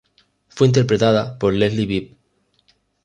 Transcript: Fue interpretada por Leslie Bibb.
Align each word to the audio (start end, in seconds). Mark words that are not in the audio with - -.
Fue 0.47 0.65
interpretada 0.65 1.37
por 1.37 1.53
Leslie 1.53 1.85
Bibb. 1.85 2.17